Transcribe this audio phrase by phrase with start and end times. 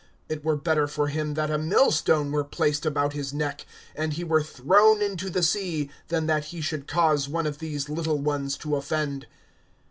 [0.31, 4.13] (2)It were better for him that a mill stone were placed about his neck, and
[4.13, 8.17] he were thrown into the sea, than that he should cause one of these little
[8.17, 9.27] ones to offend.